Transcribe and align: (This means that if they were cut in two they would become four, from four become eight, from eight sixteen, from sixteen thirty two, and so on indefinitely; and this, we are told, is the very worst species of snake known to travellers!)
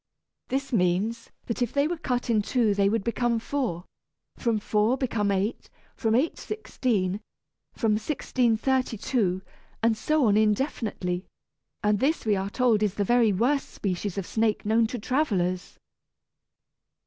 (This 0.47 0.73
means 0.73 1.29
that 1.45 1.61
if 1.61 1.71
they 1.73 1.87
were 1.87 1.95
cut 1.95 2.27
in 2.27 2.41
two 2.41 2.73
they 2.73 2.89
would 2.89 3.03
become 3.03 3.37
four, 3.37 3.83
from 4.35 4.57
four 4.57 4.97
become 4.97 5.29
eight, 5.31 5.69
from 5.95 6.15
eight 6.15 6.39
sixteen, 6.39 7.21
from 7.73 7.99
sixteen 7.99 8.57
thirty 8.57 8.97
two, 8.97 9.43
and 9.83 9.95
so 9.95 10.25
on 10.25 10.37
indefinitely; 10.37 11.27
and 11.83 11.99
this, 11.99 12.25
we 12.25 12.35
are 12.35 12.49
told, 12.49 12.81
is 12.81 12.95
the 12.95 13.03
very 13.03 13.31
worst 13.31 13.69
species 13.69 14.17
of 14.17 14.25
snake 14.25 14.65
known 14.65 14.87
to 14.87 14.97
travellers!) 14.97 15.77